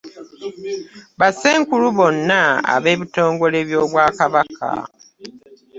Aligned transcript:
Bassenkulu 1.19 1.87
bonna 1.97 2.39
ab'ebitongole 2.75 3.57
by'Obwakabaka 3.67 4.67